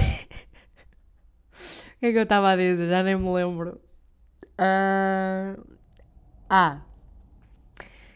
[1.98, 2.90] que é que eu estava a dizer?
[2.90, 3.80] Já nem me lembro.
[4.60, 5.76] Uh...
[6.50, 6.82] Ah,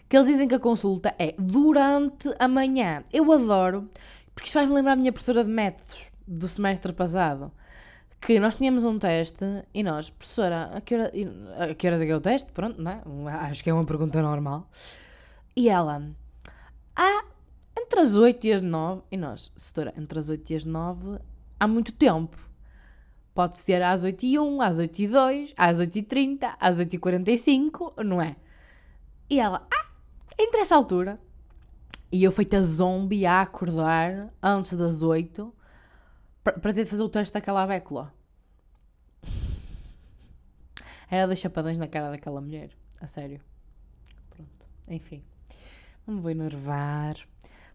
[0.07, 3.03] que eles dizem que a consulta é durante a manhã.
[3.12, 3.88] Eu adoro,
[4.35, 7.51] porque isto faz-me lembrar a minha professora de métodos do semestre passado.
[8.20, 11.12] Que nós tínhamos um teste e nós, professora, a que, hora,
[11.59, 12.52] a que horas é que é o teste?
[12.52, 13.33] Pronto, não é?
[13.33, 14.68] Acho que é uma pergunta normal.
[15.56, 16.02] E ela,
[16.94, 17.24] ah,
[17.78, 19.02] entre as 8 e as 9.
[19.11, 21.18] E nós, setora, entre as 8 e as 9
[21.59, 22.36] há muito tempo.
[23.34, 26.78] Pode ser às 8 e 1, às 8 e 2, às 8 e 30, às
[26.78, 28.36] 8 e 45, não é?
[29.30, 29.86] E ela, ah,
[30.38, 31.18] entre essa altura,
[32.12, 35.55] e eu feita zombie a acordar antes das 8
[36.43, 38.12] para ter de fazer o teste daquela bécula.
[41.11, 42.70] Era dois chapadões na cara daquela mulher.
[43.01, 43.41] A sério.
[44.30, 44.68] Pronto.
[44.88, 45.22] Enfim.
[46.07, 47.16] Não me vou enervar.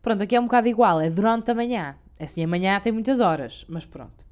[0.01, 1.01] Pronto, aqui é um bocado igual.
[1.01, 1.97] É durante a manhã.
[2.17, 3.65] É assim, amanhã tem muitas horas.
[3.67, 4.25] Mas pronto.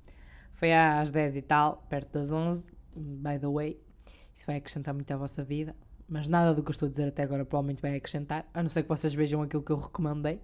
[0.54, 2.72] Foi às 10 e tal, perto das 11.
[2.96, 3.80] By the way.
[4.34, 5.76] Isso vai acrescentar muito à vossa vida
[6.14, 8.70] mas nada do que eu estou a dizer até agora provavelmente vai acrescentar, a não
[8.70, 10.40] ser que vocês vejam aquilo que eu recomendei.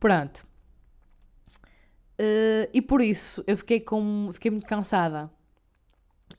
[0.00, 0.46] Pronto.
[2.20, 5.30] Uh, e por isso eu fiquei, com, fiquei muito cansada.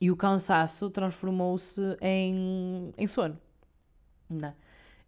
[0.00, 3.38] E o cansaço transformou-se em, em sono.
[4.28, 4.54] Né?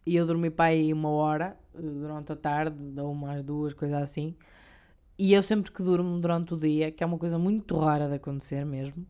[0.05, 4.01] E eu dormi para aí uma hora eh, durante a tarde, ou umas duas, coisas
[4.01, 4.35] assim.
[5.17, 8.15] E eu sempre que durmo durante o dia, que é uma coisa muito rara de
[8.15, 9.05] acontecer mesmo,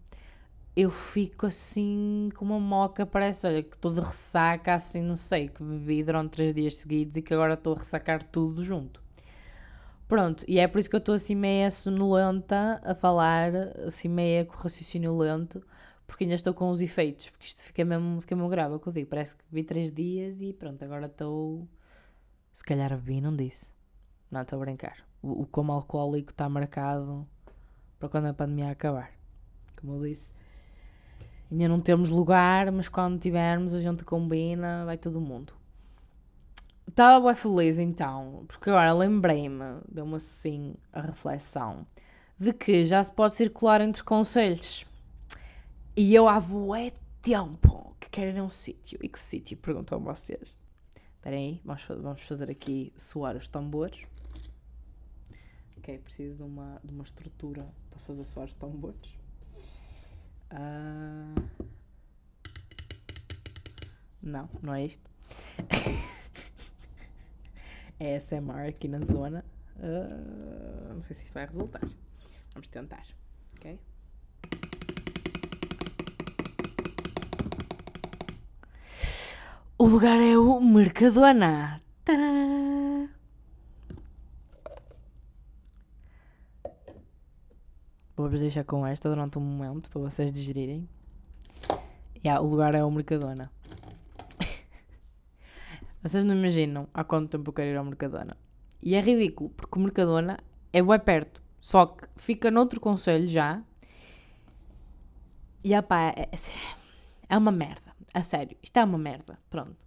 [0.76, 5.50] eu fico assim com uma moca, parece, olha, que estou de ressaca, assim, não sei,
[5.50, 9.03] que bebi durante três dias seguidos e que agora estou a ressacar tudo junto.
[10.08, 13.54] Pronto, e é por isso que eu estou assim meia sonolenta a falar,
[13.88, 15.66] assim meia com raciocínio lento,
[16.06, 18.80] porque ainda estou com os efeitos, porque isto fica mesmo, fica mesmo grave, é o
[18.80, 21.68] que eu digo, parece que bebi três dias e pronto, agora estou...
[22.52, 23.66] Se calhar bebi, não disse.
[24.30, 24.98] Não, estou a brincar.
[25.22, 27.28] O, o como alcoólico está marcado
[27.98, 29.12] para quando a pandemia acabar.
[29.80, 30.34] Como eu disse,
[31.52, 35.54] ainda não temos lugar, mas quando tivermos a gente combina, vai todo mundo.
[36.94, 41.88] Estava bem feliz então, porque agora lembrei-me, deu-me assim a reflexão,
[42.40, 44.86] de que já se pode circular entre conselhos.
[45.98, 49.00] E eu há bué tempo que quero ir a um sítio.
[49.02, 49.58] E que sítio?
[49.58, 50.56] Perguntam vocês.
[51.16, 54.00] Espera aí, vamos, fazer aqui soar os tambores.
[55.80, 59.18] Ok, preciso de uma, de uma estrutura para fazer soar os tambores.
[60.52, 61.34] Ah,
[64.22, 65.10] Não, não é isto.
[68.00, 69.44] é SMR aqui na zona.
[69.80, 71.82] Ah, Não sei se isto vai resultar.
[72.54, 73.06] Vamos tentar.
[73.58, 73.80] Ok?
[79.78, 81.82] O lugar é o Mercadona.
[82.06, 83.10] Tadá!
[88.16, 90.88] Vou-vos deixar com esta durante um momento para vocês digerirem.
[92.24, 93.52] Yeah, o lugar é o Mercadona.
[96.04, 98.36] Vocês não imaginam há quanto tempo eu quero ir ao Mercadona.
[98.82, 100.38] E é ridículo, porque o Mercadona
[100.74, 101.42] é bem perto.
[101.62, 103.64] Só que fica noutro conselho já.
[105.64, 106.30] E opá, é,
[107.30, 107.94] é uma merda.
[108.14, 109.40] A sério, isto é uma merda.
[109.50, 109.78] Pronto.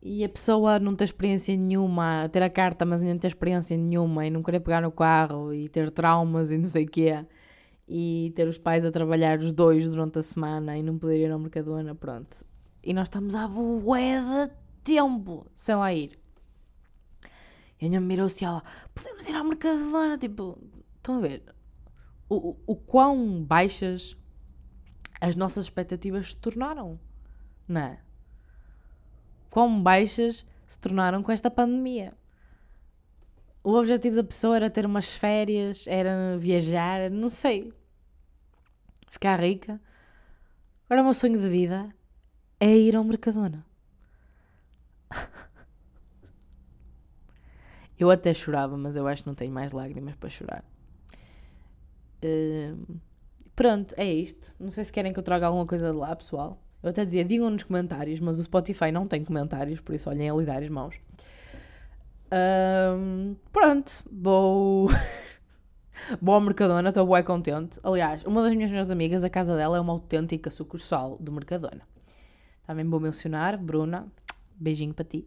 [0.00, 4.24] E a pessoa não ter experiência nenhuma, ter a carta, mas não ter experiência nenhuma,
[4.24, 7.26] e não querer pegar no carro, e ter traumas e não sei o quê,
[7.88, 11.32] e ter os pais a trabalhar os dois durante a semana e não poder ir
[11.32, 12.47] ao Mercadona, pronto.
[12.82, 14.52] E nós estamos à bué de
[14.84, 16.18] tempo sem lá ir.
[17.80, 18.62] E a minha me mirou assim, ela,
[18.94, 20.58] podemos ir ao Mercadona, tipo,
[20.96, 21.42] estão a ver?
[22.28, 24.16] O, o, o quão baixas
[25.20, 26.98] as nossas expectativas se tornaram,
[27.66, 28.00] não é?
[29.50, 32.12] Quão baixas se tornaram com esta pandemia.
[33.62, 37.72] O objetivo da pessoa era ter umas férias, era viajar, não sei.
[39.08, 39.80] Ficar rica.
[40.86, 41.94] Agora o meu sonho de vida
[42.60, 43.64] é ir ao Mercadona.
[47.98, 50.64] Eu até chorava, mas eu acho que não tenho mais lágrimas para chorar.
[52.22, 53.00] Hum,
[53.56, 54.54] pronto, é isto.
[54.58, 56.62] Não sei se querem que eu traga alguma coisa de lá, pessoal.
[56.80, 60.30] Eu até dizia, digam nos comentários, mas o Spotify não tem comentários, por isso olhem
[60.30, 61.00] a lidar as mãos.
[62.32, 64.88] Hum, pronto, vou.
[66.22, 67.80] vou Mercadona, estou bem contente.
[67.82, 71.82] Aliás, uma das minhas melhores amigas, a casa dela é uma autêntica sucursal do Mercadona.
[72.68, 74.06] Também vou mencionar, Bruna,
[74.54, 75.26] beijinho para ti.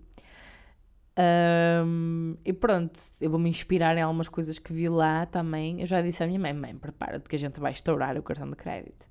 [1.83, 5.81] Hum, e pronto, eu vou me inspirar em algumas coisas que vi lá também.
[5.81, 8.47] Eu já disse à minha mãe: mãe, prepara-te que a gente vai estourar o cartão
[8.47, 9.07] de crédito.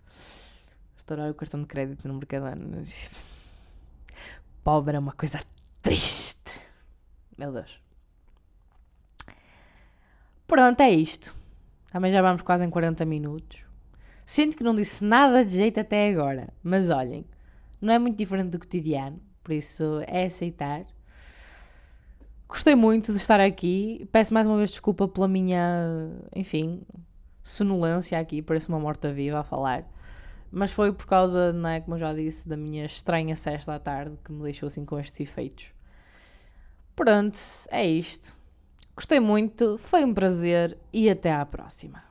[0.97, 2.85] Estourar o cartão de crédito no Mercadona.
[4.63, 5.41] Pobre é uma coisa
[5.83, 6.53] triste.
[7.37, 7.81] Meu Deus.
[10.47, 11.35] Pronto, é isto.
[11.91, 13.65] Também já vamos quase em 40 minutos.
[14.25, 16.55] Sinto que não disse nada de jeito até agora.
[16.63, 17.27] Mas olhem,
[17.81, 19.21] não é muito diferente do cotidiano.
[19.43, 20.85] Por isso é aceitar.
[22.49, 24.09] Gostei muito de estar aqui.
[24.13, 26.83] Peço mais uma vez desculpa pela minha, enfim,
[27.43, 28.43] sonolência aqui.
[28.43, 29.85] Parece uma morta-viva a falar.
[30.53, 33.79] Mas foi por causa, não é, como eu já disse, da minha estranha cesta à
[33.79, 35.67] tarde que me deixou assim com estes efeitos.
[36.97, 37.39] Pronto,
[37.71, 38.37] é isto.
[38.97, 42.10] Gostei muito, foi um prazer e até à próxima.